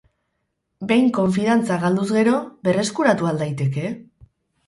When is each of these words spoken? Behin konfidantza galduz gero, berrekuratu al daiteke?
Behin 0.91 1.09
konfidantza 1.17 1.77
galduz 1.83 2.07
gero, 2.15 2.33
berrekuratu 2.69 3.31
al 3.33 3.39
daiteke? 3.45 3.85